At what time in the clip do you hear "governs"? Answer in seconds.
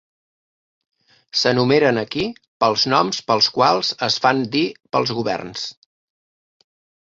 5.21-5.69